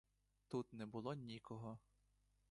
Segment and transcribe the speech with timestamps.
[0.47, 1.79] Тут не було нікого.